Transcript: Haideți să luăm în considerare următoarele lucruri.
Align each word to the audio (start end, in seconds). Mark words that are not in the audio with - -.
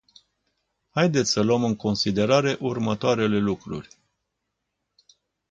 Haideți 0.89 1.31
să 1.31 1.41
luăm 1.41 1.63
în 1.63 1.75
considerare 1.75 2.57
următoarele 2.59 3.37
lucruri. 3.37 3.87